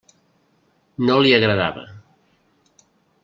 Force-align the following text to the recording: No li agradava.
No 1.09 1.17
li 1.25 1.33
agradava. 1.37 1.83